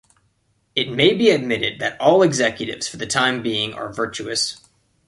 [0.75, 4.57] It may be admitted that all executives for the time being are virtuous.